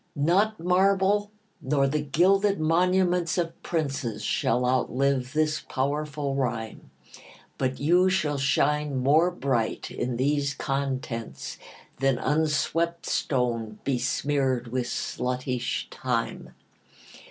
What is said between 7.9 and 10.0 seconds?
shall shine more bright